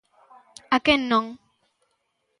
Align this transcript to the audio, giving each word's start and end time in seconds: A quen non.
A 0.75 0.77
quen 0.85 1.01
non. 1.11 1.25